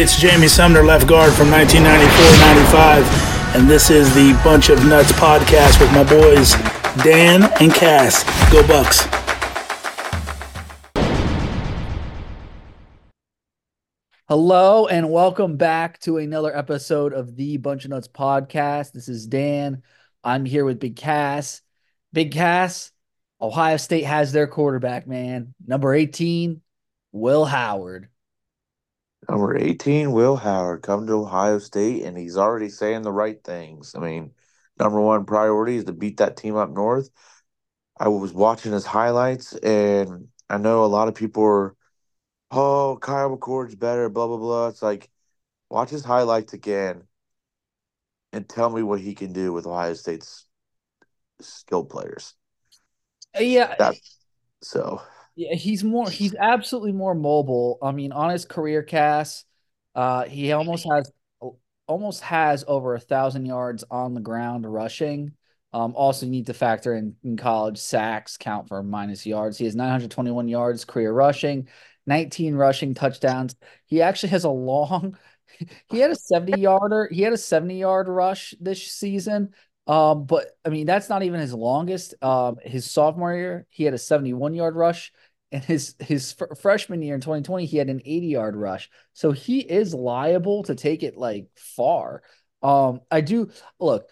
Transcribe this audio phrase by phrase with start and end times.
[0.00, 5.78] It's Jamie Sumner, left guard from 1994-95, and this is the Bunch of Nuts podcast
[5.78, 6.54] with my boys
[7.04, 8.24] Dan and Cass.
[8.50, 9.06] Go Bucks!
[14.26, 18.92] Hello and welcome back to another episode of the Bunch of Nuts podcast.
[18.92, 19.82] This is Dan.
[20.24, 21.60] I'm here with Big Cass.
[22.10, 22.90] Big Cass,
[23.38, 25.52] Ohio State has their quarterback, man.
[25.66, 26.62] Number 18,
[27.12, 28.08] Will Howard.
[29.30, 33.94] Number 18, Will Howard, come to Ohio State, and he's already saying the right things.
[33.94, 34.32] I mean,
[34.76, 37.10] number one priority is to beat that team up north.
[37.96, 41.76] I was watching his highlights, and I know a lot of people are,
[42.50, 44.66] oh, Kyle McCord's better, blah, blah, blah.
[44.66, 45.08] It's like,
[45.68, 47.04] watch his highlights again
[48.32, 50.48] and tell me what he can do with Ohio State's
[51.40, 52.34] skill players.
[53.38, 53.76] Yeah.
[53.78, 53.94] That,
[54.60, 55.02] so
[55.36, 57.78] yeah, he's more he's absolutely more mobile.
[57.82, 59.46] I mean, on his career cast,
[59.94, 61.10] uh, he almost has
[61.86, 65.32] almost has over a thousand yards on the ground rushing.
[65.72, 69.58] Um, also, you need to factor in, in college sacks count for minus yards.
[69.58, 71.68] He has 921 yards career rushing,
[72.06, 73.54] 19 rushing touchdowns.
[73.86, 75.16] He actually has a long.
[75.90, 77.08] He had a 70 yarder.
[77.10, 79.52] He had a 70 yard rush this season.
[79.86, 82.14] Um, but I mean, that's not even his longest.
[82.22, 85.12] Um, his sophomore year, he had a 71 yard rush,
[85.50, 88.90] and his his fr- freshman year in 2020, he had an 80 yard rush.
[89.14, 92.22] So he is liable to take it like far.
[92.62, 94.08] Um, I do look.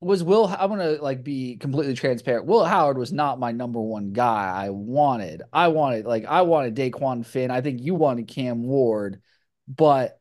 [0.00, 0.46] Was Will?
[0.46, 2.46] I'm gonna like be completely transparent.
[2.46, 4.50] Will Howard was not my number one guy.
[4.50, 5.42] I wanted.
[5.52, 7.50] I wanted like I wanted Dequan Finn.
[7.50, 9.20] I think you wanted Cam Ward,
[9.68, 10.18] but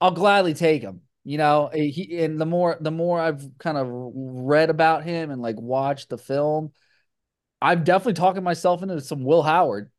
[0.00, 1.02] I'll gladly take him.
[1.26, 5.30] You know, eh, he and the more the more I've kind of read about him
[5.32, 6.72] and like watched the film,
[7.62, 9.90] I'm definitely talking myself into some Will Howard.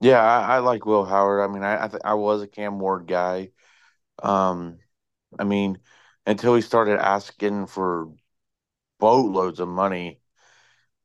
[0.00, 1.40] Yeah, I, I like Will Howard.
[1.48, 3.52] I mean, I I, th- I was a Cam Ward guy.
[4.22, 4.78] Um,
[5.38, 5.80] I mean,
[6.26, 8.12] until he started asking for
[9.00, 10.20] boatloads of money,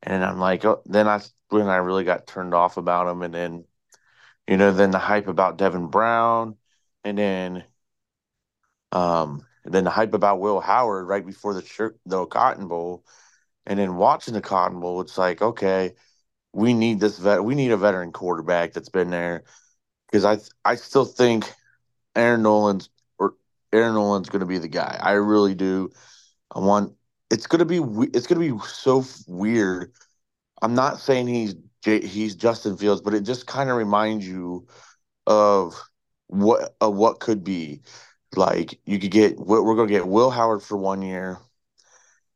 [0.04, 3.34] and I'm like, oh, then I when I really got turned off about him, and
[3.34, 3.66] then
[4.48, 6.58] you know, then the hype about Devin Brown,
[7.04, 7.66] and then
[8.96, 13.04] um, then the hype about Will Howard right before the shirt, the Cotton Bowl,
[13.66, 15.94] and then watching the Cotton Bowl, it's like, okay,
[16.54, 17.44] we need this vet.
[17.44, 19.44] We need a veteran quarterback that's been there
[20.10, 21.52] because I I still think
[22.16, 22.90] Air Noland's
[23.20, 23.34] or
[23.74, 24.98] Air Noland's going to be the guy.
[25.02, 25.90] I really do.
[26.54, 26.94] I want.
[27.30, 27.82] It's gonna be.
[28.14, 29.92] It's gonna be so weird.
[30.62, 34.68] I'm not saying he's he's Justin Fields, but it just kind of reminds you
[35.28, 35.76] of
[36.28, 37.82] what of what could be.
[38.38, 41.38] Like you could get we're gonna get Will Howard for one year,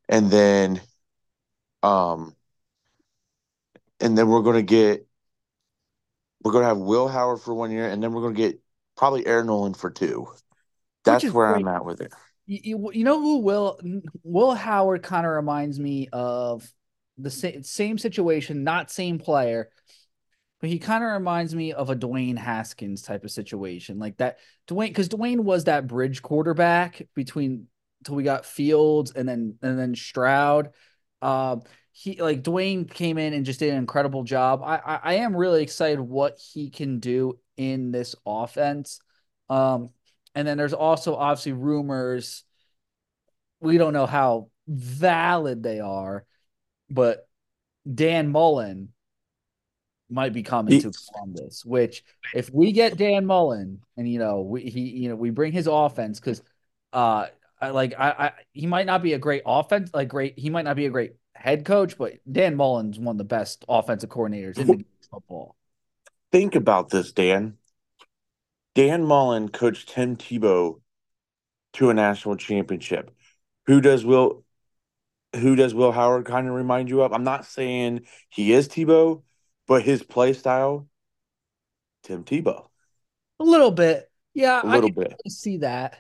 [0.08, 0.82] and then,
[1.84, 2.36] um,
[4.00, 5.06] and then we're gonna get
[6.44, 8.60] we're gonna have Will Howard for one year, and then we're gonna get
[8.96, 10.28] probably Air Noland for two.
[11.04, 11.62] That's where great.
[11.62, 12.14] I'm at with it.
[12.46, 13.80] You, you know who Will
[14.24, 16.70] Will Howard kind of reminds me of
[17.18, 19.70] the same same situation, not same player,
[20.60, 24.40] but he kind of reminds me of a Dwayne Haskins type of situation, like that.
[24.68, 27.68] Dwayne, because Dwayne was that bridge quarterback between
[28.04, 30.72] till we got Fields and then and then Stroud.
[31.22, 34.62] Um, he like Dwayne came in and just did an incredible job.
[34.64, 39.00] I, I, I am really excited what he can do in this offense.
[39.50, 39.90] Um,
[40.36, 42.44] and then there's also obviously rumors.
[43.60, 46.26] We don't know how valid they are,
[46.90, 47.28] but
[47.92, 48.94] Dan Mullen
[50.10, 51.64] might be coming to Columbus.
[51.66, 52.04] Which,
[52.34, 55.68] if we get Dan Mullen, and you know, we he you know we bring his
[55.68, 56.42] offense because,
[56.94, 57.28] uh,
[57.62, 60.38] I, like I, I he might not be a great offense, like great.
[60.38, 63.64] He might not be a great head coach, but Dan Mullen's one of the best
[63.70, 65.56] offensive coordinators in the football.
[66.32, 67.58] Think about this, Dan.
[68.76, 70.80] Dan Mullen coached Tim Tebow
[71.74, 73.12] to a national championship.
[73.66, 74.44] Who does Will?
[75.36, 77.14] Who does Will Howard kind of remind you of?
[77.14, 79.22] I'm not saying he is Tebow,
[79.70, 80.88] but his play style,
[82.04, 82.66] Tim Tebow.
[83.40, 84.12] A little bit.
[84.34, 85.14] Yeah, a little bit.
[85.30, 86.00] see that.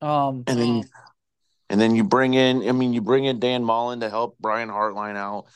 [0.00, 0.84] Um and then
[1.70, 4.68] and then you bring in I mean you bring in Dan Mullen to help Brian
[4.68, 5.46] Hartline out.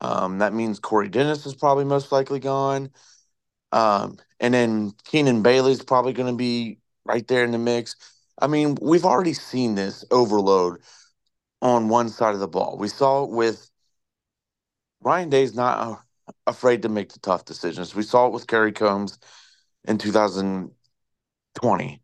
[0.00, 2.90] Um, that means Corey Dennis is probably most likely gone.
[3.70, 7.96] Um, and then Keenan Bailey's probably going to be right there in the mix.
[8.40, 10.80] I mean, we've already seen this overload
[11.60, 12.78] on one side of the ball.
[12.78, 13.69] We saw it with
[15.02, 15.96] Ryan Day's not uh,
[16.46, 17.94] afraid to make the tough decisions.
[17.94, 19.18] We saw it with Kerry Combs
[19.84, 22.02] in 2020.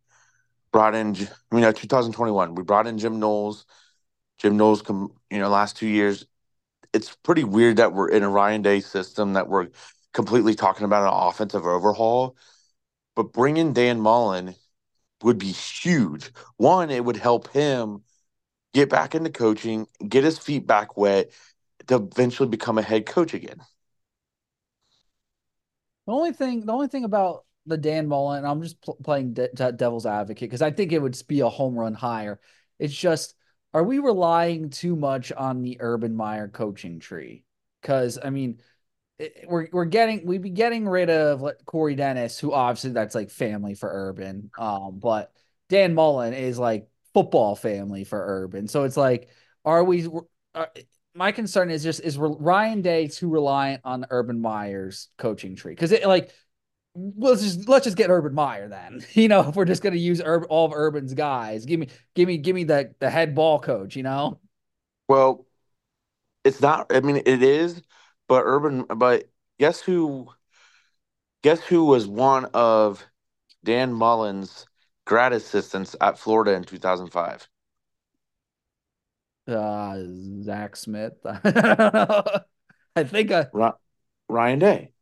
[0.72, 2.54] Brought in, I mean, uh, 2021.
[2.54, 3.66] We brought in Jim Knowles.
[4.38, 6.26] Jim Knowles, come, you know, last two years.
[6.92, 9.68] It's pretty weird that we're in a Ryan Day system that we're
[10.12, 12.36] completely talking about an offensive overhaul,
[13.14, 14.54] but bringing Dan Mullen
[15.22, 16.30] would be huge.
[16.56, 18.02] One, it would help him
[18.72, 21.30] get back into coaching, get his feet back wet
[21.88, 23.60] to eventually become a head coach again.
[26.06, 29.48] The only thing, the only thing about the Dan Mullen, I'm just pl- playing de-
[29.52, 32.40] de- devil's advocate because I think it would be a home run hire.
[32.78, 33.34] It's just,
[33.74, 37.44] are we relying too much on the Urban Meyer coaching tree?
[37.82, 38.60] Because I mean,
[39.18, 43.14] it, we're we're getting we'd be getting rid of like, Corey Dennis, who obviously that's
[43.14, 45.32] like family for Urban, um, but
[45.68, 48.68] Dan Mullen is like football family for Urban.
[48.68, 49.28] So it's like,
[49.64, 50.08] are we?
[50.54, 50.70] Are,
[51.16, 55.72] my concern is just is Ryan Day too reliant on Urban Meyer's coaching tree?
[55.72, 56.30] Because it like
[56.94, 59.04] let's just let's just get Urban Meyer then.
[59.14, 62.28] You know, if we're just gonna use Ur- all of Urban's guys, give me give
[62.28, 63.96] me give me the the head ball coach.
[63.96, 64.40] You know.
[65.08, 65.46] Well,
[66.44, 66.94] it's not.
[66.94, 67.80] I mean, it is,
[68.28, 68.84] but Urban.
[68.84, 69.28] But
[69.58, 70.28] guess who?
[71.42, 73.04] Guess who was one of
[73.64, 74.66] Dan Mullen's
[75.04, 77.48] grad assistants at Florida in 2005?
[79.46, 79.98] Uh,
[80.42, 81.14] Zach Smith.
[81.24, 83.46] I think I
[84.28, 84.92] Ryan Day.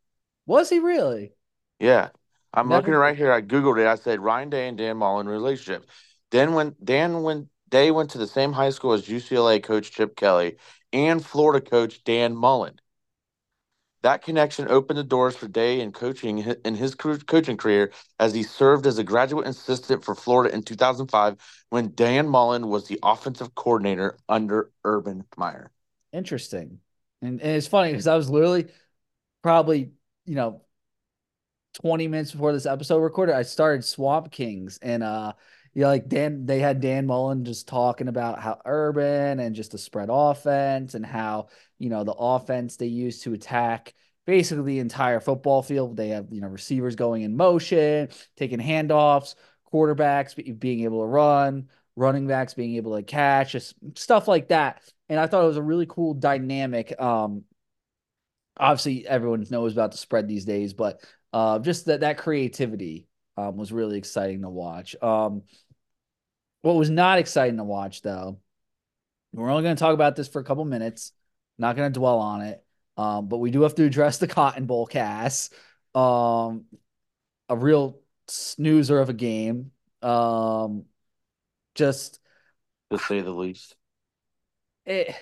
[0.47, 1.33] Was he really?
[1.79, 2.09] Yeah.
[2.53, 2.81] I'm Never...
[2.81, 3.33] looking right here.
[3.33, 3.87] I Googled it.
[3.87, 5.89] I said Ryan Day and Dan Mullen relationship.
[6.31, 10.17] Then when Dan went Day went to the same high school as UCLA coach Chip
[10.17, 10.59] Kelly
[10.93, 12.79] and Florida coach Dan Mullen.
[14.05, 17.91] That connection opened the doors for Day in coaching in his coaching career
[18.21, 21.37] as he served as a graduate assistant for Florida in 2005
[21.71, 25.71] when Dan Mullen was the offensive coordinator under Urban Meyer.
[26.13, 26.81] Interesting.
[27.23, 28.67] And, and it's funny because I was literally
[29.43, 29.93] probably,
[30.27, 30.61] you know,
[31.73, 35.33] 20 minutes before this episode recorded, I started Swamp Kings and uh
[35.83, 39.79] know, like Dan, they had Dan Mullen just talking about how urban and just the
[39.79, 41.49] spread offense and how,
[41.79, 43.95] you know, the offense they use to attack
[44.27, 45.97] basically the entire football field.
[45.97, 49.35] They have, you know, receivers going in motion, taking handoffs,
[49.73, 54.83] quarterbacks being able to run, running backs being able to catch, just stuff like that.
[55.09, 56.99] And I thought it was a really cool dynamic.
[57.01, 57.45] Um,
[58.57, 61.01] obviously everyone knows about the spread these days, but
[61.33, 63.07] uh, just that that creativity
[63.37, 64.95] um, was really exciting to watch.
[65.03, 65.43] Um,
[66.65, 68.39] what was not exciting to watch, though,
[69.35, 71.13] we're only going to talk about this for a couple minutes.
[71.59, 72.65] Not going to dwell on it,
[72.97, 75.53] um, but we do have to address the Cotton Bowl cast.
[75.95, 76.65] Um,
[77.51, 79.73] a real snoozer of a game.
[80.01, 80.87] Um,
[81.75, 82.19] just
[82.91, 83.77] to say the least.
[84.87, 85.15] It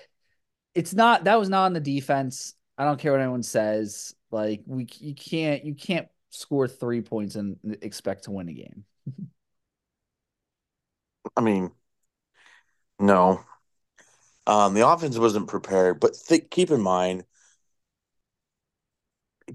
[0.73, 2.53] it's not that was not on the defense.
[2.77, 4.15] I don't care what anyone says.
[4.31, 8.85] Like we you can't you can't score three points and expect to win a game.
[11.35, 11.71] I mean,
[12.99, 13.43] no.
[14.45, 17.23] Um, the offense wasn't prepared, but th- keep in mind,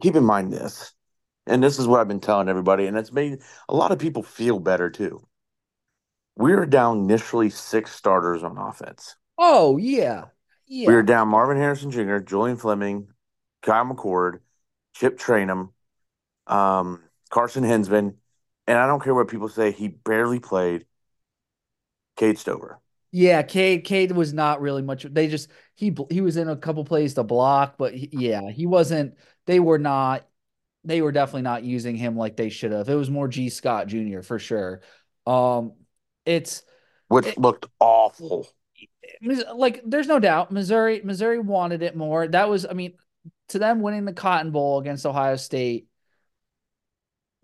[0.01, 0.95] keep in mind this,
[1.47, 4.23] and this is what I've been telling everybody, and it's made a lot of people
[4.23, 5.21] feel better too.
[6.37, 9.17] We were down initially six starters on offense.
[9.37, 10.27] Oh yeah,
[10.67, 10.89] yeah.
[10.89, 13.09] We were down Marvin Harrison Jr., Julian Fleming,
[13.63, 14.41] Kyle McCord,
[14.95, 15.71] Chip Trayanum,
[16.47, 18.15] um, Carson Hinzman,
[18.67, 20.87] and I don't care what people say, he barely played.
[22.19, 22.81] Cade Stover.
[23.11, 25.05] Yeah, Cade Cade was not really much.
[25.05, 28.67] They just he he was in a couple plays to block, but he, yeah, he
[28.67, 29.15] wasn't.
[29.47, 30.27] They were not.
[30.85, 32.89] They were definitely not using him like they should have.
[32.89, 34.21] It was more Gee Scott Jr.
[34.21, 34.83] for sure.
[35.27, 35.73] Um,
[36.27, 36.63] it's
[37.09, 38.47] which it, looked awful.
[39.55, 42.29] Like, there's no doubt Missouri Missouri wanted it more.
[42.29, 42.93] That was, I mean,
[43.49, 45.89] to them winning the Cotton Bowl against Ohio State.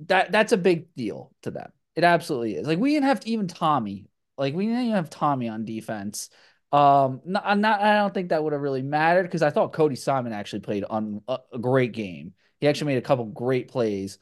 [0.01, 1.73] That that's a big deal to them.
[1.97, 2.67] It absolutely is.
[2.67, 6.31] Like we didn't have to even Tommy like we didn't even have Tommy on defense.
[6.73, 9.95] Um, not, not I don't think that would have really mattered because I thought Cody
[9.95, 12.35] Simon actually played on a, a, great game.
[12.59, 14.19] He actually made a couple great plays.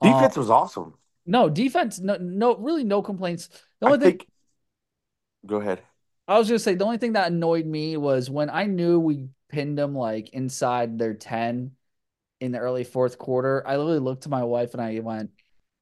[0.00, 0.94] Defense um, was awesome.
[1.26, 3.48] No defense, no, no, really no complaints.
[3.80, 4.18] The only I thing.
[4.18, 4.28] Think...
[5.46, 5.82] Go ahead.
[6.28, 9.26] I was gonna say the only thing that annoyed me was when I knew we
[9.48, 11.72] pinned them like inside their ten
[12.40, 13.66] in the early fourth quarter.
[13.66, 15.30] I literally looked to my wife and I went,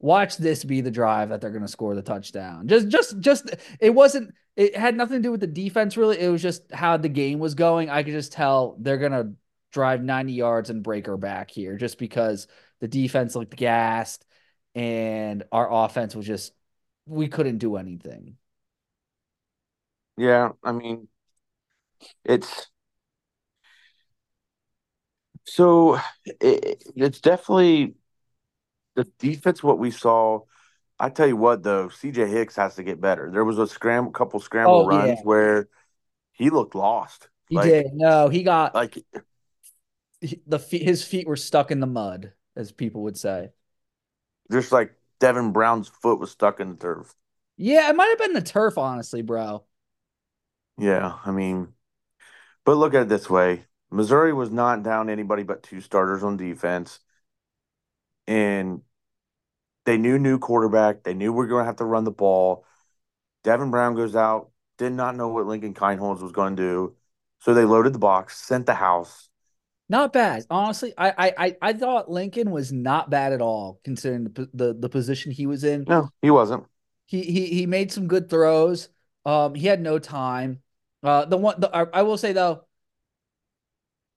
[0.05, 2.69] watch this be the drive that they're going to score the touchdown.
[2.69, 6.21] Just, just, just, it wasn't, it had nothing to do with the defense really.
[6.21, 7.89] It was just how the game was going.
[7.89, 9.33] I could just tell they're going to
[9.73, 12.49] drive 90 yards and break her back here just because
[12.81, 14.27] the defense looked gassed
[14.75, 16.53] and our offense was just,
[17.07, 18.37] we couldn't do anything.
[20.19, 20.51] Yeah.
[20.63, 21.09] I mean,
[22.27, 22.67] it's,
[25.47, 27.95] so it, it's definitely
[28.95, 30.41] the defense, what we saw,
[30.99, 33.31] I tell you what, though, CJ Hicks has to get better.
[33.33, 35.23] There was a scramble, couple scramble oh, runs yeah.
[35.23, 35.69] where
[36.33, 37.29] he looked lost.
[37.49, 37.87] He like, did.
[37.93, 38.99] No, he got like
[40.47, 40.83] the feet.
[40.83, 43.51] his feet were stuck in the mud, as people would say.
[44.51, 47.15] Just like Devin Brown's foot was stuck in the turf.
[47.57, 49.65] Yeah, it might have been the turf, honestly, bro.
[50.79, 51.69] Yeah, I mean,
[52.65, 56.37] but look at it this way: Missouri was not down anybody but two starters on
[56.37, 57.01] defense,
[58.27, 58.81] and
[59.85, 61.03] they knew new quarterback.
[61.03, 62.65] They knew we are going to have to run the ball.
[63.43, 66.97] Devin Brown goes out, did not know what Lincoln Kienholz was going to do,
[67.41, 69.29] so they loaded the box, sent the house.
[69.89, 70.95] Not bad, honestly.
[70.97, 75.31] I I I thought Lincoln was not bad at all, considering the the, the position
[75.31, 75.85] he was in.
[75.87, 76.65] No, he wasn't.
[77.05, 78.89] He he he made some good throws.
[79.27, 80.63] Um, he had no time.
[81.03, 82.65] Uh, the one the, I, I will say though,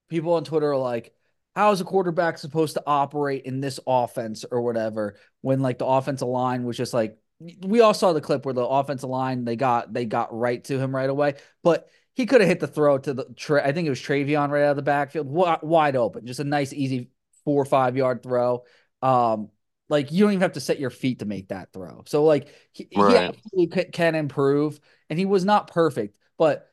[0.09, 1.13] people on Twitter are like,
[1.57, 5.87] "How is a quarterback supposed to operate in this offense or whatever?" When like the
[5.87, 7.17] offensive line was just like,
[7.61, 10.79] we all saw the clip where the offensive line they got they got right to
[10.79, 13.61] him right away, but he could have hit the throw to the.
[13.63, 16.73] I think it was TreVeyon right out of the backfield, wide open, just a nice
[16.73, 17.09] easy
[17.45, 18.63] four or five yard throw.
[19.01, 19.49] Um,
[19.89, 22.03] like you don't even have to set your feet to make that throw.
[22.07, 23.11] So like he, right.
[23.11, 26.67] he absolutely can improve, and he was not perfect, but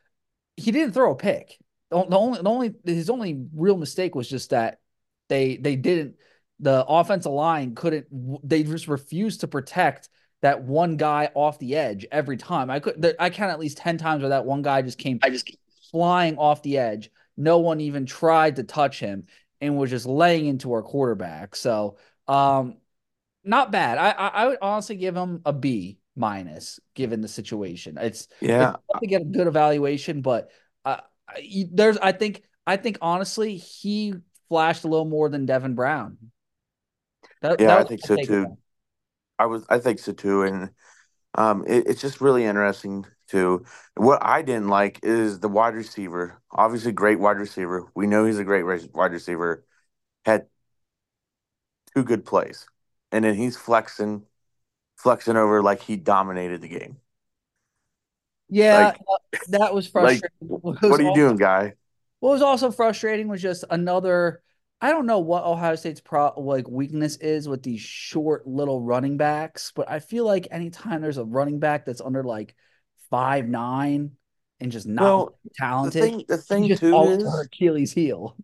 [0.56, 1.58] he didn't throw a pick.
[1.94, 4.80] The, the only the only his only real mistake was just that
[5.28, 6.16] they they didn't
[6.58, 8.06] the offensive line couldn't
[8.42, 10.08] they just refused to protect
[10.42, 12.68] that one guy off the edge every time.
[12.68, 15.30] I could I count at least 10 times where that one guy just came I
[15.30, 15.56] just
[15.92, 17.10] flying off the edge.
[17.36, 19.26] No one even tried to touch him
[19.60, 21.54] and was just laying into our quarterback.
[21.54, 21.96] So
[22.26, 22.78] um
[23.44, 23.98] not bad.
[23.98, 27.98] I, I, I would honestly give him a B minus given the situation.
[28.00, 30.50] It's yeah it's to get a good evaluation, but
[30.84, 31.00] uh,
[31.72, 34.14] there's I think I think honestly he
[34.48, 36.18] flashed a little more than Devin Brown.
[37.42, 38.58] That, yeah, that I think so too.
[39.38, 40.70] I was I think so too, and
[41.34, 43.64] um, it, it's just really interesting too.
[43.96, 46.40] What I didn't like is the wide receiver.
[46.50, 47.86] Obviously, great wide receiver.
[47.94, 49.64] We know he's a great wide receiver.
[50.24, 50.46] Had
[51.94, 52.66] two good plays
[53.14, 54.24] and then he's flexing,
[54.96, 56.96] flexing over like he dominated the game.
[58.54, 60.28] Yeah, like, uh, that was frustrating.
[60.40, 61.74] Like, what are you also, doing, guy?
[62.20, 64.42] What was also frustrating was just another.
[64.80, 69.16] I don't know what Ohio State's pro like weakness is with these short little running
[69.16, 72.54] backs, but I feel like anytime there's a running back that's under like
[73.10, 74.12] five nine
[74.60, 78.36] and just not well, talented, the thing, the thing just too is Achilles heel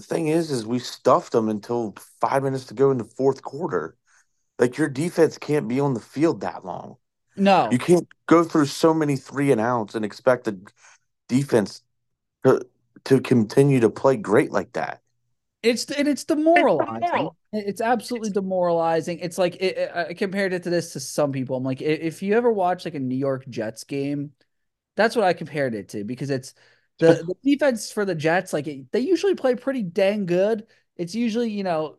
[0.00, 3.42] the thing is, is we stuffed them until five minutes to go in the fourth
[3.42, 3.96] quarter.
[4.58, 6.96] Like your defense can't be on the field that long.
[7.36, 10.58] No, you can't go through so many three and outs and expect the
[11.28, 11.82] defense
[12.44, 12.66] to
[13.04, 15.02] to continue to play great like that.
[15.62, 17.30] It's and it's demoralizing.
[17.52, 19.18] It's absolutely demoralizing.
[19.18, 21.56] It's like it, it, I compared it to this to some people.
[21.56, 24.32] I'm like, if you ever watch like a New York Jets game,
[24.96, 26.54] that's what I compared it to because it's
[27.00, 30.68] the, the defense for the Jets, like they usually play pretty dang good.
[30.96, 31.98] It's usually, you know,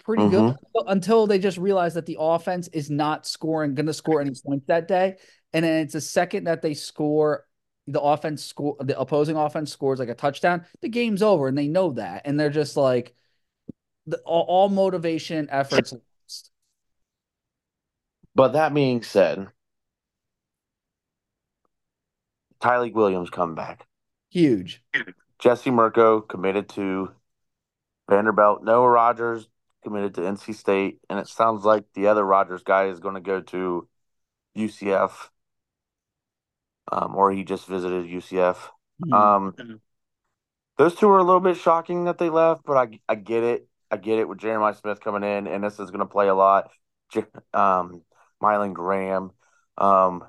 [0.00, 0.48] pretty mm-hmm.
[0.48, 4.32] good until they just realize that the offense is not scoring, going to score any
[4.44, 5.16] points that day.
[5.52, 7.46] And then it's the second that they score,
[7.86, 11.68] the offense score, the opposing offense scores like a touchdown, the game's over, and they
[11.68, 13.14] know that, and they're just like,
[14.06, 15.92] the, all, all motivation efforts.
[15.92, 16.50] Lost.
[18.34, 19.46] But that being said,
[22.60, 23.86] Tyleik Williams come back.
[24.30, 24.82] Huge.
[25.38, 27.10] Jesse Mirco committed to
[28.08, 28.64] Vanderbilt.
[28.64, 29.48] Noah Rogers
[29.84, 33.20] committed to NC State, and it sounds like the other Rogers guy is going to
[33.20, 33.88] go to
[34.56, 35.12] UCF,
[36.90, 38.56] um, or he just visited UCF.
[39.04, 39.12] Mm-hmm.
[39.12, 39.80] Um,
[40.76, 43.68] those two are a little bit shocking that they left, but I I get it.
[43.90, 46.34] I get it with Jeremiah Smith coming in, and this is going to play a
[46.34, 46.70] lot.
[47.52, 48.02] Um,
[48.42, 49.30] Mylan Graham,
[49.78, 50.24] um,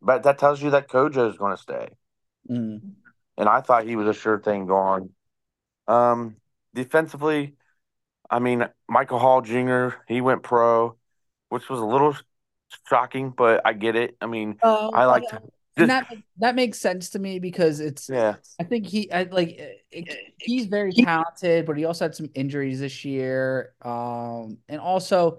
[0.00, 1.90] but that tells you that Kojo is going to stay.
[2.48, 2.94] Mm
[3.36, 5.10] and I thought he was a sure thing gone.
[5.88, 6.36] Um,
[6.74, 7.56] defensively,
[8.34, 9.90] I mean, Michael Hall Jr.
[10.08, 10.96] he went pro,
[11.50, 12.16] which was a little
[12.88, 14.16] shocking, but I get it.
[14.20, 15.40] I mean, uh, I like to.
[15.76, 18.34] And that that makes sense to me because it's yeah.
[18.60, 19.56] I think he I, like
[19.92, 23.74] it, he's very talented, but he also had some injuries this year.
[23.82, 25.38] Um, and also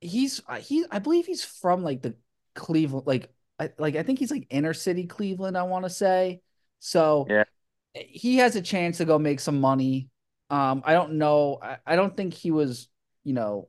[0.00, 2.14] he's he I believe he's from like the
[2.54, 5.58] Cleveland like I, like I think he's like inner city Cleveland.
[5.58, 6.42] I want to say.
[6.78, 7.44] So yeah.
[7.92, 10.10] he has a chance to go make some money.
[10.50, 11.58] Um, I don't know.
[11.62, 12.88] I, I don't think he was,
[13.24, 13.68] you know,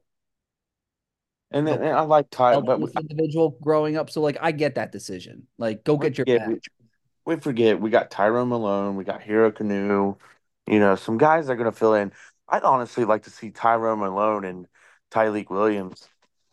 [1.52, 4.10] and then and I like Ty, but we, individual growing up.
[4.10, 5.48] So like, I get that decision.
[5.58, 6.26] Like, go get your.
[6.28, 6.60] Yeah, we,
[7.26, 10.18] we, forget we got Tywone Malone, we got Hero Kanu,
[10.68, 12.12] you know, some guys are going to fill in.
[12.48, 14.68] I'd honestly like to see Tywone Malone and
[15.12, 16.08] Tyleik Williams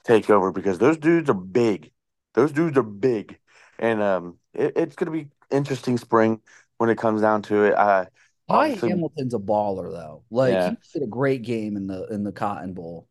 [0.05, 1.93] take over because those dudes are big.
[2.35, 3.39] Those dudes are big,
[3.79, 6.41] and um, it, it's going to be interesting spring
[6.79, 7.75] when it comes down to it.
[7.75, 8.07] Uh,
[8.53, 10.25] Ty obviously- Hamilton's a baller though.
[10.31, 10.71] Like Yeah.
[10.71, 13.09] he did a great game in the in the Cotton Bowl.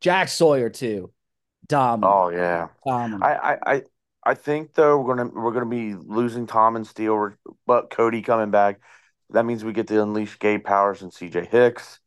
[0.00, 1.12] Jack Sawyer too.
[1.68, 2.12] Dominant.
[2.14, 2.68] Oh yeah.
[2.86, 3.22] dominant.
[3.22, 3.82] I, I,
[4.24, 7.30] I think though we're gonna we're gonna be losing Tom and Steele,
[7.66, 8.80] but Cody coming back.
[9.30, 11.46] That means we get to unleash Gabe Powers and C.J.
[11.46, 12.00] Hicks.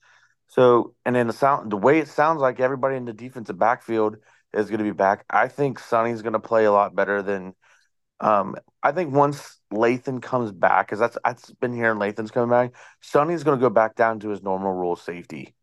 [0.47, 4.17] So, and then the sound, the way it sounds like everybody in the defensive backfield
[4.53, 5.23] is going to be back.
[5.29, 7.55] I think Sonny's going to play a lot better than.
[8.19, 12.73] Um, I think once Lathan comes back, because that's that's been hearing Lathan's coming back.
[13.01, 15.53] Sonny's going to go back down to his normal rule safety,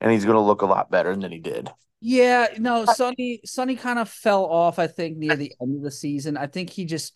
[0.00, 1.70] and he's going to look a lot better than he did.
[2.00, 5.90] Yeah, no, Sonny Sonny kind of fell off, I think, near the end of the
[5.90, 6.36] season.
[6.36, 7.14] I think he just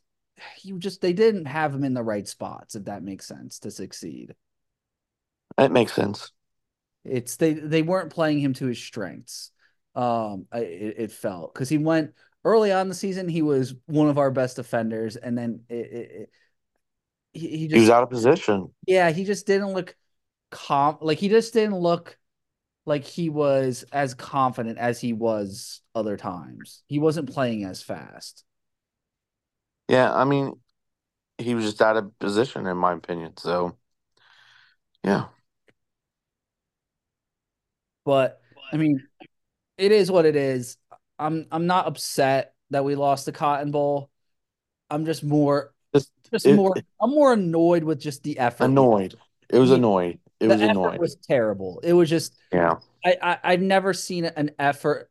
[0.56, 3.70] he just they didn't have him in the right spots, if that makes sense, to
[3.70, 4.34] succeed.
[5.56, 6.32] that makes sense.
[7.04, 9.50] It's they they weren't playing him to his strengths.
[9.94, 12.12] Um, it, it felt because he went
[12.44, 15.74] early on in the season, he was one of our best defenders, and then it,
[15.74, 16.30] it, it
[17.32, 18.72] he, he just He was out of position.
[18.86, 19.96] yeah, he just didn't look
[20.50, 22.18] com like he just didn't look
[22.86, 26.82] like he was as confident as he was other times.
[26.88, 28.44] He wasn't playing as fast.
[29.88, 30.60] Yeah, I mean,
[31.38, 33.36] he was just out of position, in my opinion.
[33.38, 33.78] So,
[35.04, 35.28] yeah.
[38.04, 38.40] But
[38.72, 39.06] I mean,
[39.78, 40.76] it is what it is.
[41.20, 44.10] I'm I'm not upset that we lost the Cotton Bowl.
[44.90, 48.64] I'm just more Just just it- more I'm more annoyed with just the effort.
[48.64, 49.14] annoyed.
[49.48, 49.76] It was Yeah.
[49.76, 50.18] annoyed.
[50.40, 51.00] It the was effort annoying.
[51.00, 51.80] was terrible.
[51.82, 52.76] It was just Yeah.
[53.04, 55.10] I, I I've never seen an effort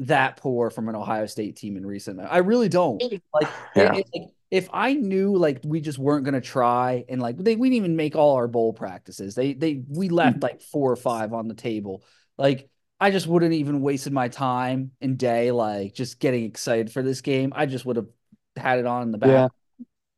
[0.00, 2.18] that poor from an Ohio State team in recent.
[2.20, 3.02] I really don't.
[3.34, 3.94] Like, Yeah.
[3.94, 7.54] it- it- like, if I knew like we just weren't gonna try and like they
[7.54, 9.34] we didn't even make all our bowl practices.
[9.34, 10.42] They they we left mm.
[10.42, 12.02] like four or five on the table.
[12.38, 12.68] Like
[13.00, 17.20] I just wouldn't even wasted my time and day like just getting excited for this
[17.22, 17.52] game.
[17.56, 18.08] I just would have
[18.56, 19.28] had it on in the back.
[19.30, 19.48] Yeah.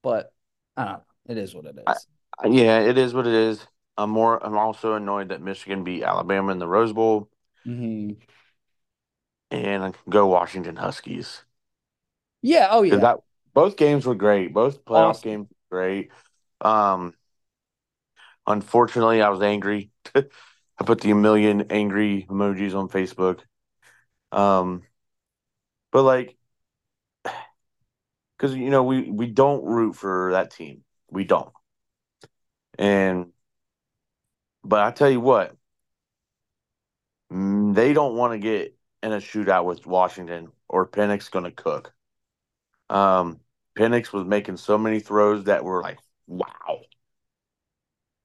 [0.03, 0.33] But
[0.77, 1.03] I don't know.
[1.29, 2.07] It is what it is.
[2.41, 3.65] I- Yeah, it is what it is.
[3.97, 4.45] I'm more.
[4.45, 7.29] I'm also annoyed that Michigan beat Alabama in the Rose Bowl
[7.65, 8.17] Mhm.
[9.51, 11.45] and go Washington Huskies.
[12.41, 12.69] Yeah.
[12.71, 12.97] oh yeah.
[12.97, 13.19] That
[13.55, 14.53] both games were great.
[14.53, 15.31] Both playoff Awesome.
[15.31, 16.11] games were great.
[16.61, 17.15] Um,
[18.47, 19.91] unfortunately, I was angry.
[20.79, 23.41] I put the million angry emojis on Facebook.
[24.33, 24.83] Um,
[25.91, 26.37] but like,
[28.37, 30.83] because you know we we don't root for that team.
[31.11, 31.53] We don't.
[32.79, 33.33] And,
[34.65, 35.55] but I tell you what,
[37.33, 41.51] mm, they don't want to get in a shootout with Washington, or Penix going to
[41.51, 41.93] cook.
[42.89, 43.41] Um,
[43.79, 46.81] Penix was making so many throws that were like, wow.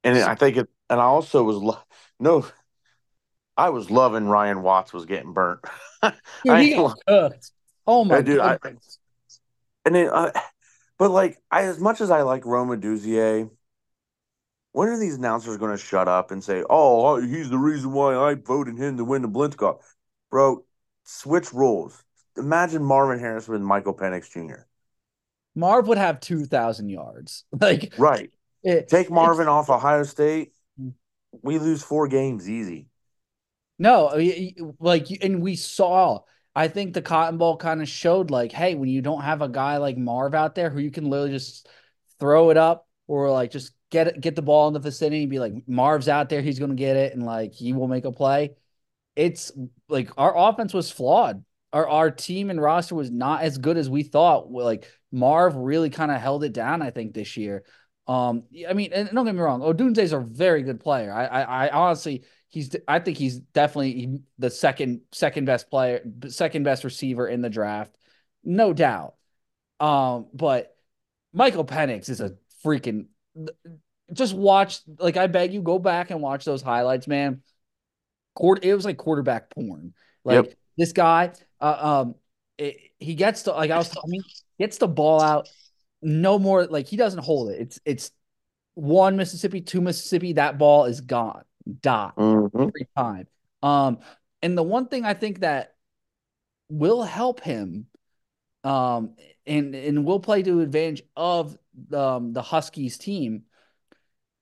[0.03, 1.77] And I think it, and I also was,
[2.19, 2.45] no,
[3.55, 5.61] I was loving Ryan Watts was getting burnt.
[6.43, 7.51] Dude, he got cooked.
[7.85, 8.77] Oh my dude, I, god.
[9.85, 10.31] and then, uh,
[10.97, 13.49] but like, I as much as I like Rome Odunze,
[14.73, 18.15] when are these announcers going to shut up and say, "Oh, he's the reason why
[18.15, 19.79] I voted him to win the Biletnikoff"?
[20.29, 20.65] Bro,
[21.03, 22.03] switch roles.
[22.37, 24.65] Imagine Marvin Harrison with Michael Penix Jr.
[25.55, 27.45] Marv would have 2,000 yards.
[27.59, 28.31] Like, Right.
[28.63, 30.53] it, Take Marvin off Ohio State.
[31.41, 32.87] We lose four games easy.
[33.79, 34.19] No,
[34.79, 36.21] like, and we saw,
[36.55, 39.49] I think the Cotton Bowl kind of showed, like, hey, when you don't have a
[39.49, 41.67] guy like Marv out there who you can literally just
[42.19, 45.39] throw it up or like just get get the ball in the vicinity and be
[45.39, 48.11] like, Marv's out there, he's going to get it and like he will make a
[48.11, 48.55] play.
[49.15, 49.51] It's
[49.87, 51.43] like our offense was flawed.
[51.73, 54.51] Our our team and roster was not as good as we thought.
[54.51, 57.63] Like Marv really kind of held it down, I think, this year.
[58.07, 61.11] Um, I mean, and don't get me wrong, Odunze's a very good player.
[61.11, 66.63] I, I, I honestly, he's, I think he's definitely the second, second best player, second
[66.63, 67.97] best receiver in the draft,
[68.45, 69.15] no doubt.
[69.79, 70.75] Um, but
[71.33, 73.07] Michael Penix is a freaking.
[74.13, 77.41] Just watch, like I beg you, go back and watch those highlights, man.
[78.35, 79.93] Court, it was like quarterback porn.
[80.23, 80.53] Like Yep.
[80.77, 82.15] this guy, uh, um,
[82.57, 84.21] it, he gets to like I was telling, me,
[84.57, 85.49] gets the ball out
[86.01, 87.59] no more like he doesn't hold it.
[87.61, 88.11] It's it's
[88.75, 90.33] one Mississippi, two Mississippi.
[90.33, 91.43] That ball is gone,
[91.81, 92.67] dot Mm-hmm.
[92.67, 93.27] every time.
[93.63, 93.99] Um,
[94.41, 95.75] and the one thing I think that
[96.69, 97.87] will help him,
[98.63, 101.57] um, and and will play to advantage of
[101.93, 103.43] um the Huskies team,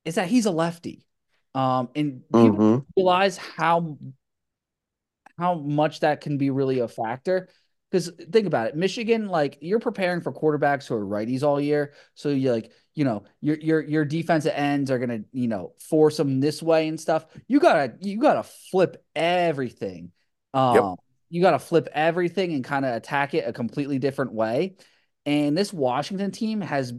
[0.03, 1.05] is that he's a lefty.
[1.53, 2.79] Um, and Mm-hmm.
[2.97, 3.97] realize how
[5.37, 7.49] how much that can be really a factor.
[7.91, 11.93] Because think about it, Michigan, like you're preparing for quarterbacks who are righties all year,
[12.13, 16.17] so you like, you know, your your your defensive ends are gonna, you know, force
[16.17, 17.25] them this way and stuff.
[17.47, 20.11] You gotta you gotta flip everything.
[20.53, 20.95] Um,
[21.29, 24.75] you gotta flip everything and kind of attack it a completely different way.
[25.25, 26.93] And this Washington team has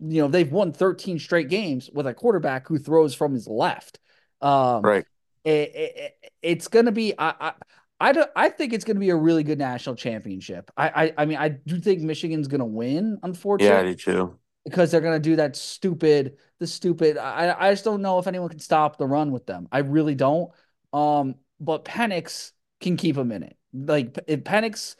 [0.00, 3.98] you know, they've won 13 straight games with a quarterback who throws from his left.
[4.40, 5.04] Um, right.
[5.44, 7.52] It, it, it's going to be, I, I,
[8.00, 10.70] I, don't, I think it's going to be a really good national championship.
[10.76, 13.74] I, I, I mean, I do think Michigan's going to win, unfortunately.
[13.74, 14.38] Yeah, I do too.
[14.64, 17.16] Because they're going to do that stupid, the stupid.
[17.16, 19.68] I, I just don't know if anyone can stop the run with them.
[19.70, 20.50] I really don't.
[20.92, 23.56] Um, but Penix can keep them in it.
[23.72, 24.96] Like if Penix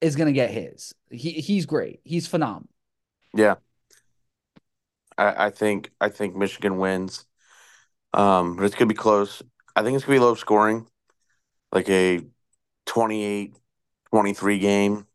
[0.00, 2.00] is going to get his, he he's great.
[2.04, 2.68] He's phenomenal.
[3.34, 3.56] Yeah,
[5.16, 7.24] I, I think I think Michigan wins.
[8.14, 9.42] Um, but it's gonna be close.
[9.74, 10.86] I think it's gonna be low scoring,
[11.72, 12.20] like a
[12.86, 15.06] 28-23 game.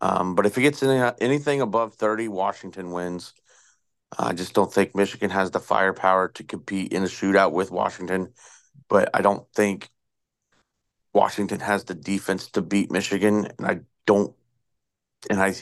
[0.00, 3.34] Um, but if it gets any, anything above 30, Washington wins.
[4.16, 8.32] I just don't think Michigan has the firepower to compete in a shootout with Washington.
[8.88, 9.90] But I don't think
[11.12, 14.34] Washington has the defense to beat Michigan, and I don't.
[15.28, 15.54] And I,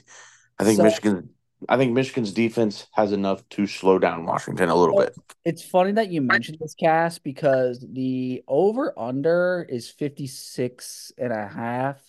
[0.58, 1.30] I think so, Michigan
[1.68, 5.16] I think Michigan's defense has enough to slow down Washington a little bit.
[5.44, 11.46] It's funny that you mentioned this cast because the over under is 56 and a
[11.46, 12.00] half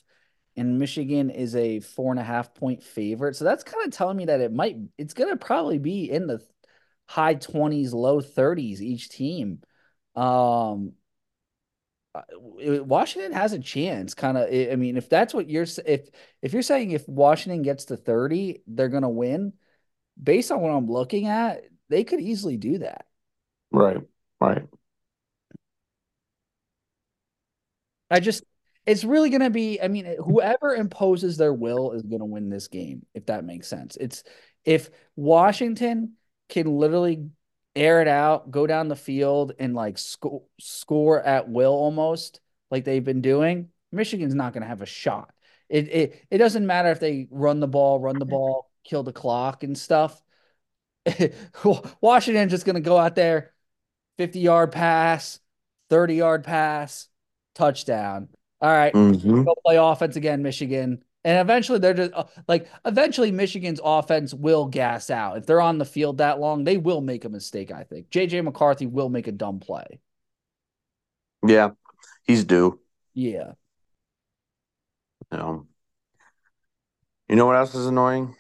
[0.58, 3.36] and Michigan is a four and a half point favorite.
[3.36, 6.42] So that's kind of telling me that it might it's gonna probably be in the
[7.06, 9.62] high 20s, low 30s each team.
[10.16, 10.94] Um
[12.18, 16.10] Uh, Washington has a chance kind of I mean if that's what you're if
[16.42, 19.54] if you're saying if Washington gets to 30 they're going to win
[20.22, 23.06] based on what I'm looking at they could easily do that.
[23.72, 24.02] Right.
[24.40, 24.64] Right.
[28.10, 28.44] I just
[28.86, 32.50] it's really going to be I mean whoever imposes their will is going to win
[32.50, 33.98] this game if that makes sense.
[34.00, 34.24] It's
[34.66, 36.14] if Washington
[36.50, 37.30] can literally
[37.78, 42.84] air it out, go down the field, and like sco- score at will almost like
[42.84, 45.32] they've been doing, Michigan's not going to have a shot.
[45.70, 49.14] It, it it doesn't matter if they run the ball, run the ball, kill the
[49.14, 50.22] clock and stuff.
[52.02, 53.54] Washington's just going to go out there,
[54.18, 55.40] 50 yard pass,
[55.90, 57.08] 30 yard pass,
[57.56, 58.30] touchdown.
[58.60, 59.44] All right, mm-hmm.
[59.44, 61.04] go play offense again, Michigan.
[61.28, 65.36] And eventually they're just uh, like eventually Michigan's offense will gas out.
[65.36, 68.10] If they're on the field that long, they will make a mistake, I think.
[68.10, 70.00] JJ McCarthy will make a dumb play.
[71.46, 71.72] Yeah.
[72.24, 72.80] He's due.
[73.14, 73.52] Yeah.
[75.30, 75.68] Um,
[77.28, 78.34] you know what else is annoying?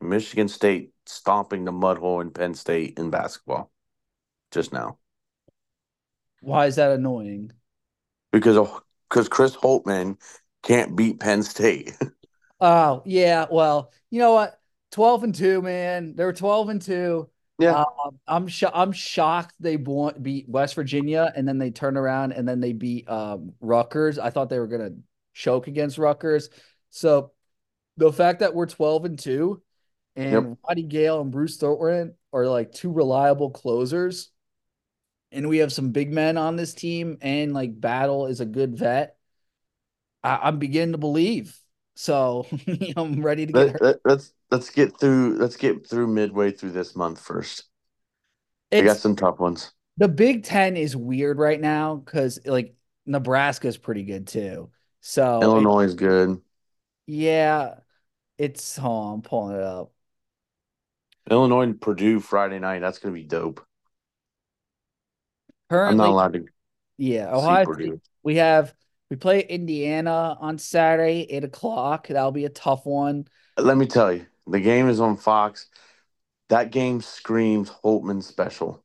[0.00, 3.70] Michigan State stomping the mud hole in Penn State in basketball
[4.50, 4.98] just now.
[6.40, 7.52] Why is that annoying?
[8.32, 8.68] Because
[9.08, 10.16] because Chris Holtmann
[10.62, 11.96] can't beat Penn State.
[12.60, 14.58] oh yeah, well, you know what?
[14.90, 16.14] Twelve and two, man.
[16.16, 17.28] They're twelve and two.
[17.58, 22.32] Yeah, uh, I'm sh- I'm shocked they beat West Virginia and then they turn around
[22.32, 24.18] and then they beat um, Rutgers.
[24.18, 24.94] I thought they were gonna
[25.34, 26.50] choke against Rutgers.
[26.90, 27.32] So
[27.96, 29.62] the fact that we're twelve and two,
[30.14, 30.58] and yep.
[30.68, 34.30] Roddy Gayle and Bruce Thornton are like two reliable closers,
[35.32, 38.78] and we have some big men on this team, and like Battle is a good
[38.78, 39.17] vet.
[40.22, 41.56] I, am beginning to believe.
[41.96, 42.46] So
[42.96, 43.82] I'm ready to get.
[43.82, 45.36] Let, let's let's get through.
[45.38, 47.64] Let's get through midway through this month first.
[48.70, 49.72] It's, got some tough ones.
[49.96, 52.74] The Big Ten is weird right now because like
[53.06, 54.70] Nebraska is pretty good too.
[55.00, 56.40] So Illinois is good.
[57.06, 57.74] Yeah,
[58.36, 58.78] it's.
[58.80, 59.92] Oh, I'm pulling it up.
[61.30, 62.80] Illinois and Purdue Friday night.
[62.80, 63.64] That's gonna be dope.
[65.70, 66.44] Currently, I'm not allowed to.
[66.96, 67.98] Yeah, Ohio.
[68.22, 68.74] We have
[69.10, 72.08] we play Indiana on Saturday, eight o'clock.
[72.08, 73.26] That'll be a tough one.
[73.56, 75.66] Let me tell you, the game is on Fox.
[76.48, 78.84] That game screams Holtmann special.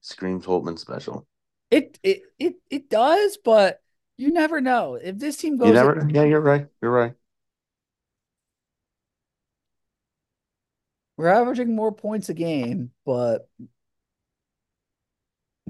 [0.00, 1.26] Screams Holtmann special.
[1.70, 3.80] It it it it does, but
[4.16, 4.94] you never know.
[4.94, 6.08] If this team goes, you never.
[6.10, 6.66] yeah, you're right.
[6.82, 7.14] You're right.
[11.16, 13.48] We're averaging more points a game, but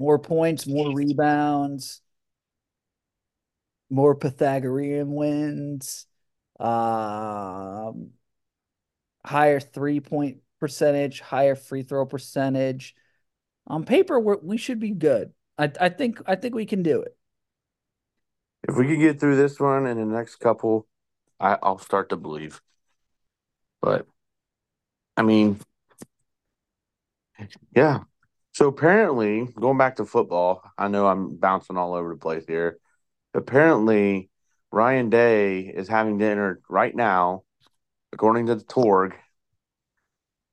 [0.01, 2.01] more points, more rebounds,
[3.89, 6.07] more Pythagorean wins,
[6.59, 8.11] um,
[9.23, 12.95] higher three point percentage, higher free throw percentage.
[13.67, 15.31] On paper, we should be good.
[15.57, 17.15] I, I think I think we can do it.
[18.67, 20.87] If we can get through this one and the next couple,
[21.39, 22.61] I, I'll start to believe.
[23.81, 24.07] But
[25.15, 25.59] I mean,
[27.75, 27.99] yeah,
[28.53, 32.77] so apparently, going back to football, I know I'm bouncing all over the place here.
[33.33, 34.29] Apparently,
[34.71, 37.43] Ryan Day is having dinner right now,
[38.13, 39.15] according to the Torg,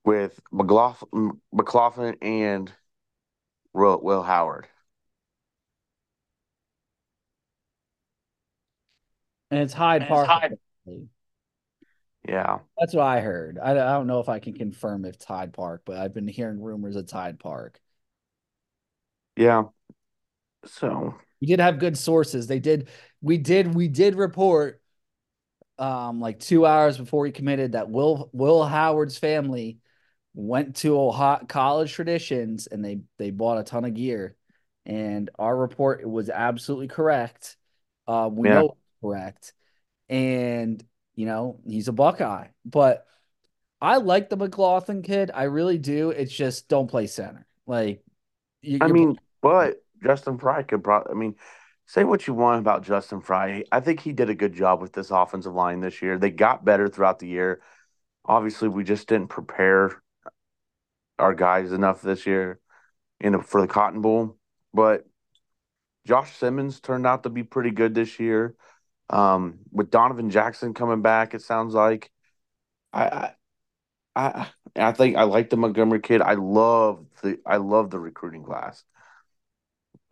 [0.04, 2.72] with McLaughlin, McLaughlin and
[3.72, 4.66] Will, Will Howard.
[9.50, 10.52] And it's Hyde Park.
[12.26, 12.58] Yeah.
[12.78, 13.58] That's what I heard.
[13.58, 16.61] I, I don't know if I can confirm if Hyde Park, but I've been hearing
[16.61, 17.80] rumors of Hyde Park.
[19.38, 19.64] Yeah.
[20.64, 22.48] So we did have good sources.
[22.48, 22.88] They did.
[23.22, 23.72] We did.
[23.72, 24.83] We did report,
[25.79, 29.79] um, like two hours before he committed that Will Will Howard's family
[30.35, 34.35] went to Ohio, college traditions and they they bought a ton of gear,
[34.85, 37.57] and our report was absolutely correct.
[38.09, 38.55] Uh, we yeah.
[38.55, 39.53] know correct,
[40.09, 43.07] and you know he's a Buckeye, but
[43.81, 45.31] I like the McLaughlin kid.
[45.33, 46.11] I really do.
[46.11, 47.46] It's just don't play center.
[47.66, 48.03] Like,
[48.62, 51.12] you, I mean, but Justin Frye could probably.
[51.12, 51.35] I mean,
[51.87, 53.64] say what you want about Justin Frye.
[53.72, 56.18] I think he did a good job with this offensive line this year.
[56.18, 57.61] They got better throughout the year.
[58.24, 60.03] Obviously, we just didn't prepare
[61.18, 62.61] our guys enough this year,
[63.20, 64.37] you know, for the Cotton Bowl.
[64.72, 65.07] But
[66.07, 68.55] Josh Simmons turned out to be pretty good this year.
[69.11, 72.11] Um, with Donovan Jackson coming back, it sounds like
[72.92, 73.33] I, I,
[74.14, 76.20] I, I think I like the Montgomery kid.
[76.20, 78.85] I love the I love the recruiting class.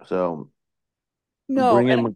[0.05, 0.51] So
[1.49, 2.15] no, bring in,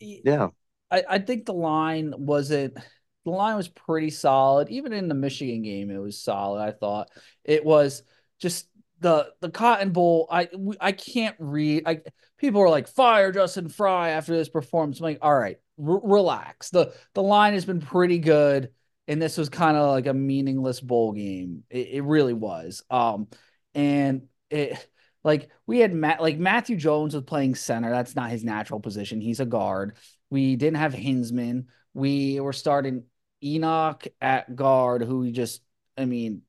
[0.00, 0.48] yeah.
[0.90, 2.76] I, I think the line wasn't
[3.24, 4.68] the line was pretty solid.
[4.68, 6.62] Even in the Michigan game, it was solid.
[6.62, 7.08] I thought
[7.44, 8.02] it was
[8.38, 8.68] just
[9.00, 10.28] the the Cotton Bowl.
[10.30, 10.48] I
[10.80, 11.84] I can't read.
[11.86, 12.00] I
[12.38, 15.00] people are like fire Justin Frye after this performance.
[15.00, 16.70] I'm like, all right, r- relax.
[16.70, 18.70] the The line has been pretty good,
[19.08, 21.64] and this was kind of like a meaningless bowl game.
[21.70, 22.82] It, it really was.
[22.90, 23.28] Um,
[23.74, 24.86] and it
[25.24, 27.90] like we had Matt, like Matthew Jones was playing center.
[27.90, 29.20] That's not his natural position.
[29.20, 29.96] He's a guard.
[30.30, 31.66] We didn't have Hinzman.
[31.94, 33.04] We were starting
[33.42, 35.62] Enokk at guard, who just,
[35.96, 36.42] I mean,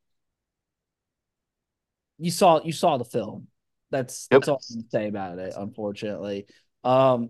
[2.18, 3.48] you saw you saw the film.
[3.92, 4.42] That's yep.
[4.42, 5.54] that's all I can say about it.
[5.56, 6.48] Unfortunately,
[6.84, 7.30] um,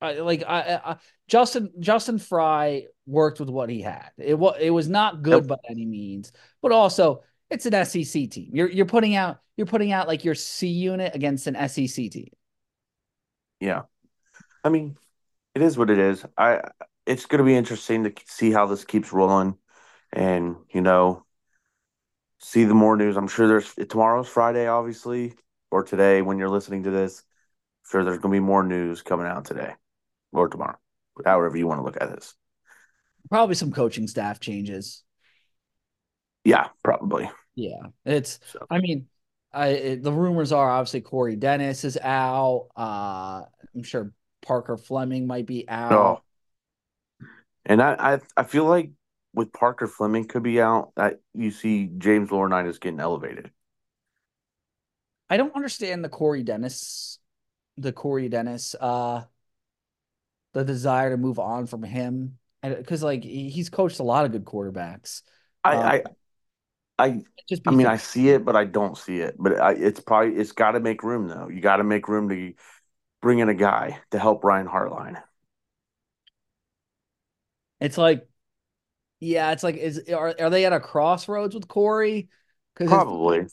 [0.00, 0.96] I, like I, I,
[1.28, 4.10] Justin Justin Frye worked with what he had.
[4.18, 5.46] It was it was not good yep.
[5.48, 8.50] by any means, but also it's an SEC team.
[8.52, 12.30] You're you're putting out you're putting out like your C unit against an SEC team.
[13.60, 13.82] Yeah,
[14.64, 14.96] I mean,
[15.54, 16.24] it is what it is.
[16.36, 16.62] I
[17.06, 19.56] it's going to be interesting to see how this keeps rolling,
[20.12, 21.24] and you know,
[22.40, 23.16] see the more news.
[23.16, 25.34] I'm sure there's tomorrow's Friday, obviously,
[25.70, 27.20] or today when you're listening to this.
[27.20, 29.74] I'm sure, there's going to be more news coming out today
[30.32, 30.78] or tomorrow,
[31.24, 32.34] however you want to look at this.
[33.28, 35.02] Probably some coaching staff changes.
[36.44, 37.30] Yeah, probably.
[37.54, 38.40] Yeah, it's.
[38.52, 38.66] So.
[38.70, 39.06] I mean,
[39.52, 42.68] I it, the rumors are obviously Corey Dennis is out.
[42.76, 43.42] Uh,
[43.74, 45.92] I'm sure Parker Fleming might be out.
[45.92, 46.22] Oh.
[47.64, 48.90] And I, I, I feel like
[49.34, 53.50] with Parker Fleming could be out, that you see James Laurinaitis getting elevated.
[55.30, 57.18] I don't understand the Corey Dennis,
[57.76, 59.22] the Corey Dennis, uh,
[60.52, 64.44] the desire to move on from him because like he's coached a lot of good
[64.44, 65.22] quarterbacks.
[65.64, 66.02] I, uh, I
[67.02, 69.34] I just I mean, I see it, but I don't see it.
[69.38, 71.48] But I, it's probably it's got to make room though.
[71.48, 72.52] You got to make room to
[73.20, 75.20] bring in a guy to help Brian Hartline.
[77.80, 78.28] It's like,
[79.18, 82.28] yeah, it's like is are are they at a crossroads with Corey?
[82.76, 83.46] Probably.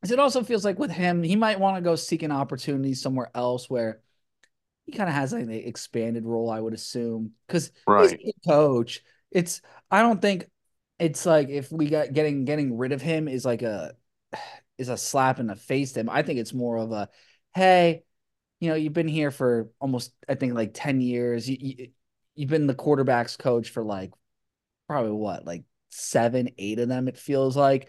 [0.00, 2.94] Because it also feels like with him, he might want to go seek an opportunity
[2.94, 4.00] somewhere else where
[4.84, 7.32] he kind of has like an expanded role, I would assume.
[7.46, 8.16] Because right.
[8.20, 9.02] he's a coach.
[9.32, 10.48] It's I don't think
[10.98, 13.94] it's like if we got getting getting rid of him is like a
[14.78, 16.10] is a slap in the face to him.
[16.10, 17.08] I think it's more of a
[17.54, 18.04] hey,
[18.60, 21.48] you know, you've been here for almost I think like 10 years.
[21.48, 21.88] You, you
[22.34, 24.12] you've been the quarterback's coach for like
[24.86, 27.88] probably what, like 7, 8 of them it feels like.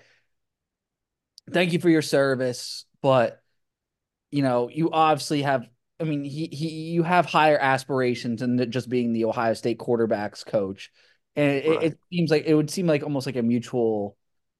[1.51, 3.41] Thank you for your service, but
[4.31, 8.89] you know, you obviously have I mean, he he you have higher aspirations than just
[8.89, 10.91] being the Ohio State quarterbacks coach
[11.37, 11.83] and it, right.
[11.83, 14.17] it, seems like it would seem like almost like a mutual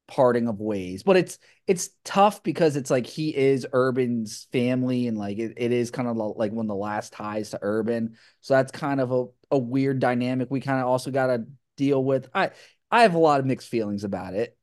[0.07, 1.37] parting of ways but it's
[1.67, 6.07] it's tough because it's like he is urban's family and like it, it is kind
[6.07, 8.15] of like one of the last ties to urban.
[8.39, 12.03] So that's kind of a, a weird dynamic we kind of also got to deal
[12.03, 12.29] with.
[12.33, 12.51] I
[12.89, 14.57] i have a lot of mixed feelings about it.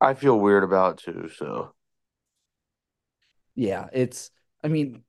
[0.00, 1.72] I feel weird about it too so.
[3.54, 4.30] Yeah it's
[4.64, 5.04] i mean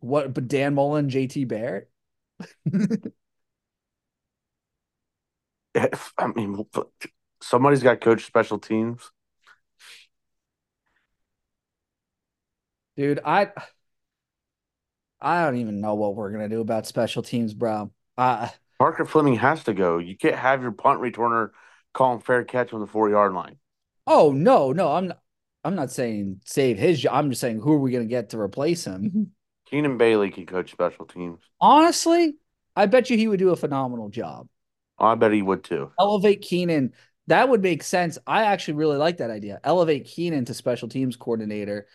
[0.00, 1.90] what but dan mullen jt barrett
[6.18, 6.64] I mean,
[7.42, 9.10] somebody's got coach special teams.
[12.96, 13.52] Dude, I
[15.20, 17.92] I don't even know what we're gonna do about special teams, bro.
[18.16, 19.98] Uh, Parker Fleming has to go.
[19.98, 21.50] You can't have your punt returner
[21.94, 23.58] calling fair catch on the four yard line.
[24.06, 25.20] Oh no, no, I'm not.
[25.64, 27.14] I'm not saying save his job.
[27.14, 29.32] I'm just saying who are we gonna get to replace him?
[29.66, 31.40] Keenan Bailey can coach special teams.
[31.60, 32.36] Honestly,
[32.74, 34.48] I bet you he would do a phenomenal job.
[34.98, 35.90] I bet he would too.
[35.98, 36.92] Elevate Keenan.
[37.26, 38.18] That would make sense.
[38.26, 39.60] I actually really like that idea.
[39.62, 41.86] Elevate Keenan to special teams coordinator,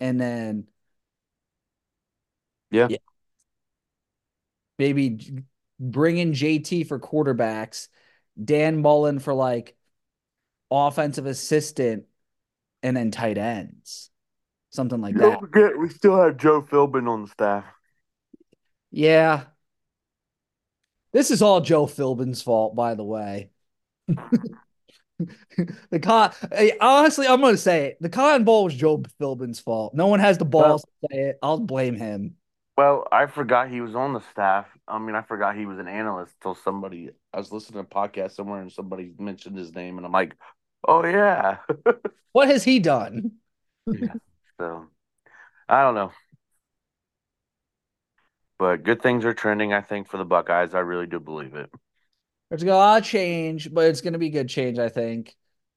[0.00, 0.68] and then
[2.70, 2.88] Yeah.
[2.90, 2.98] yeah.
[4.78, 5.44] maybe
[5.78, 7.88] bring in JT for quarterbacks,
[8.42, 9.76] Dan Mullen for like
[10.70, 12.04] offensive assistant,
[12.82, 14.10] and then tight ends,
[14.70, 15.20] something like that.
[15.20, 17.64] Don't forget, we still have Joe Philbin on the staff.
[18.90, 19.44] Yeah.
[21.12, 23.50] This is all Joe Philbin's fault, by the way.
[25.90, 27.98] the con hey, honestly, I'm gonna say it.
[28.00, 29.94] The Cotton Bowl was Joe Philbin's fault.
[29.94, 31.38] No one has the balls to say it.
[31.42, 32.36] I'll blame him.
[32.76, 34.66] Well, I forgot he was on the staff.
[34.88, 37.10] I mean, I forgot he was an analyst until somebody.
[37.32, 40.34] I was listening to a podcast somewhere and somebody mentioned his name, and I'm like,
[40.86, 41.58] "Oh yeah."
[42.32, 43.32] What has he done?
[44.58, 44.86] so,
[45.68, 46.12] I don't know,
[48.62, 49.72] but good things are trending.
[49.72, 51.68] I think for the Buckeyes, I really do believe it.
[52.50, 55.34] There's a lot of change, but it's gonna be good change, I think.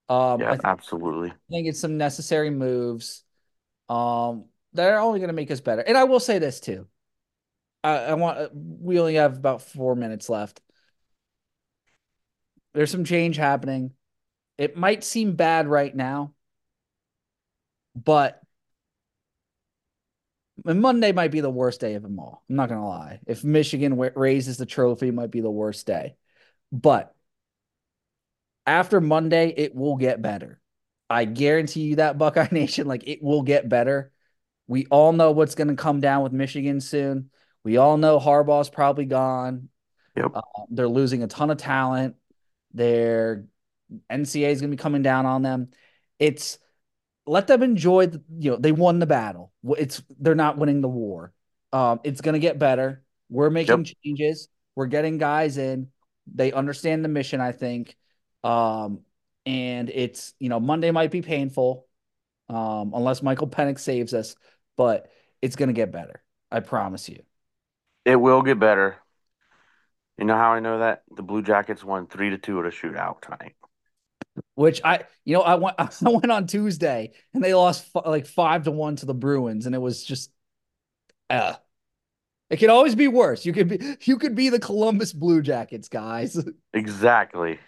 [0.09, 1.33] Um, Yeah, I th- absolutely.
[1.49, 3.23] I think it's some necessary moves.
[3.89, 5.81] Um, they're only going to make us better.
[5.81, 6.87] And I will say this too.
[7.83, 8.51] I, I want.
[8.55, 10.61] We only have about four minutes left.
[12.73, 13.93] There's some change happening.
[14.57, 16.33] It might seem bad right now,
[17.95, 18.41] but
[20.73, 22.43] Monday might be the worst day of them all.
[22.49, 23.19] I'm not gonna lie.
[23.27, 26.15] If Michigan w- raises the trophy, it might be the worst day.
[26.71, 27.13] But
[28.65, 30.59] after Monday, it will get better.
[31.09, 34.11] I guarantee you that Buckeye Nation, like it will get better.
[34.67, 37.29] We all know what's going to come down with Michigan soon.
[37.63, 39.69] We all know Harbaugh's probably gone.
[40.15, 40.31] Yep.
[40.33, 42.15] Uh, they're losing a ton of talent.
[42.73, 43.45] Their
[44.09, 45.69] NCAA is going to be coming down on them.
[46.17, 46.57] It's
[47.25, 48.07] let them enjoy.
[48.07, 49.51] The, you know, they won the battle.
[49.77, 51.33] It's they're not winning the war.
[51.73, 53.03] Um, it's going to get better.
[53.29, 54.47] We're making changes.
[54.75, 55.89] We're getting guys in.
[56.33, 57.41] They understand the mission.
[57.41, 57.95] I think.
[58.43, 58.99] Um,
[59.45, 61.87] and it's you know Monday might be painful,
[62.49, 64.35] um, unless Michael Penix saves us,
[64.77, 65.09] but
[65.41, 66.23] it's gonna get better.
[66.51, 67.21] I promise you.
[68.05, 68.97] It will get better.
[70.17, 71.03] You know how I know that?
[71.13, 73.55] The Blue Jackets won three to two at a shootout tonight.
[74.55, 78.25] Which I, you know, I went I went on Tuesday and they lost f- like
[78.25, 80.31] five to one to the Bruins, and it was just,
[81.29, 81.53] uh,
[82.49, 83.45] it could always be worse.
[83.45, 86.37] You could be you could be the Columbus Blue Jackets, guys.
[86.73, 87.59] Exactly.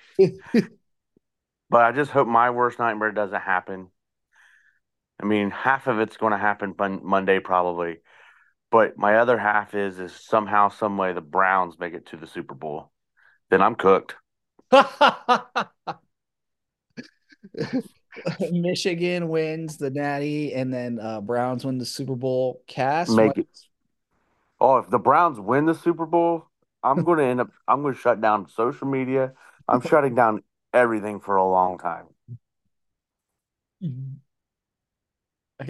[1.69, 3.89] but I just hope my worst nightmare doesn't happen.
[5.21, 7.97] I mean, half of it's going to happen mon- Monday probably,
[8.71, 12.27] but my other half is is somehow, some way, the Browns make it to the
[12.27, 12.91] Super Bowl.
[13.49, 14.15] Then I'm cooked.
[18.52, 22.62] Michigan wins the Natty, and then uh, Browns win the Super Bowl.
[22.67, 23.60] Cass Make went- it.
[24.60, 26.48] Oh, if the Browns win the Super Bowl,
[26.82, 27.50] I'm going to end up.
[27.67, 29.34] I'm going to shut down social media.
[29.67, 30.41] I'm shutting down
[30.74, 32.06] everything for a long time.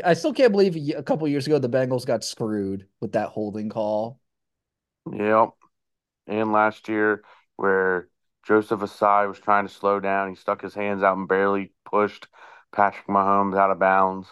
[0.04, 3.70] I still can't believe a couple years ago the Bengals got screwed with that holding
[3.70, 4.20] call.
[5.12, 5.50] Yep.
[6.28, 7.24] And last year,
[7.56, 8.10] where
[8.48, 12.28] Joseph Ossai was trying to slow down, he stuck his hands out and barely pushed
[12.72, 14.28] Patrick Mahomes out of bounds.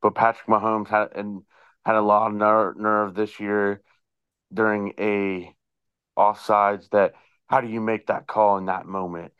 [0.00, 1.42] But Patrick Mahomes had and
[1.84, 3.82] had a lot of nerve, nerve this year
[4.52, 5.54] during a
[6.18, 6.88] offsides.
[6.90, 7.14] That
[7.46, 9.32] how do you make that call in that moment?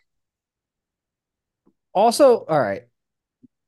[1.93, 2.83] Also, all right,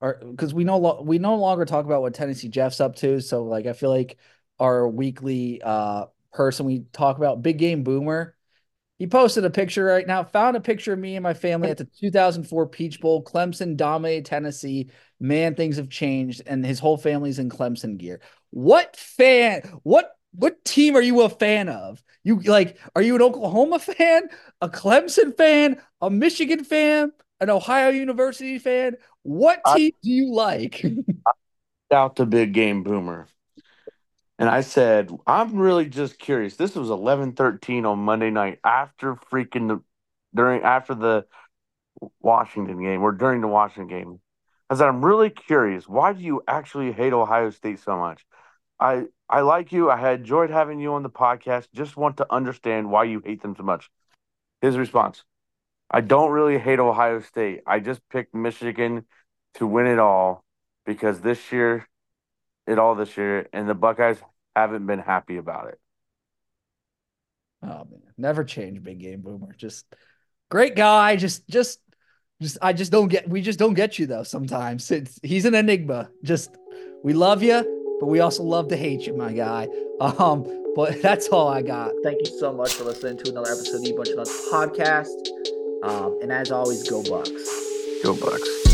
[0.01, 3.21] because we no we no longer talk about what Tennessee Jeff's up to.
[3.21, 4.19] So like, I feel like
[4.59, 8.36] our weekly uh person we talk about big game boomer.
[8.99, 10.25] He posted a picture right now.
[10.25, 13.23] Found a picture of me and my family at the 2004 Peach Bowl.
[13.23, 14.91] Clemson dominated Tennessee.
[15.21, 18.21] Man, things have changed, and his whole family's in Clemson gear.
[18.51, 19.63] What fan?
[19.83, 22.03] What what team are you a fan of?
[22.25, 22.79] You like?
[22.95, 24.29] Are you an Oklahoma fan?
[24.61, 25.81] A Clemson fan?
[26.01, 27.13] A Michigan fan?
[27.41, 28.97] An Ohio University fan?
[29.23, 30.85] What I- team do you like?
[31.93, 33.29] Out the big game boomer.
[34.39, 36.57] And I said, I'm really just curious.
[36.57, 39.83] This was 11-13 on Monday night after freaking the
[40.35, 41.27] during after the
[42.21, 44.21] Washington game or during the Washington game.
[44.69, 45.89] I said, I'm really curious.
[45.89, 48.27] Why do you actually hate Ohio State so much?
[48.79, 49.91] I I like you.
[49.91, 51.69] I had enjoyed having you on the podcast.
[51.75, 53.91] Just want to understand why you hate them so much.
[54.61, 55.25] His response:
[55.91, 57.63] I don't really hate Ohio State.
[57.67, 59.07] I just picked Michigan
[59.55, 60.45] to win it all
[60.85, 61.89] because this year,
[62.67, 64.19] it all this year, and the Buckeyes
[64.55, 65.79] haven't been happy about it.
[67.63, 69.55] Oh man, never change, big game boomer.
[69.57, 69.87] Just
[70.51, 71.17] great guy.
[71.17, 71.81] Just, just,
[72.41, 72.59] just.
[72.63, 73.29] I just don't get.
[73.29, 74.23] We just don't get you though.
[74.23, 76.11] Sometimes it's he's an enigma.
[76.23, 76.57] Just
[77.03, 77.97] we love you.
[78.01, 79.69] but we also love to hate you, my guy.
[80.01, 80.45] Um,
[80.75, 81.93] but that's all I got.
[82.03, 85.29] Thank you so much for listening to another episode of the Bunch of Nuts podcast.
[85.83, 87.31] Um, and as always, go Bucks.
[88.03, 88.67] Go Bucks.